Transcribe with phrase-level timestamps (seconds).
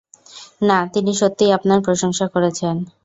[0.61, 2.75] না, তিনি সত্যিই আপনার প্রশংসা করেছেন।